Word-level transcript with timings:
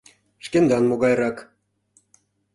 Шкендан 0.45 0.83
могайрак? 0.87 1.37